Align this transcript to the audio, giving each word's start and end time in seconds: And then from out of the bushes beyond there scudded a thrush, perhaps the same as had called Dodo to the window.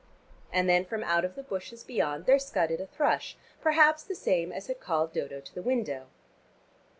And 0.51 0.67
then 0.67 0.83
from 0.83 1.03
out 1.03 1.23
of 1.23 1.35
the 1.35 1.43
bushes 1.43 1.83
beyond 1.83 2.25
there 2.25 2.39
scudded 2.39 2.81
a 2.81 2.87
thrush, 2.87 3.37
perhaps 3.61 4.01
the 4.01 4.15
same 4.15 4.51
as 4.51 4.65
had 4.65 4.79
called 4.79 5.13
Dodo 5.13 5.39
to 5.41 5.53
the 5.53 5.61
window. 5.61 6.07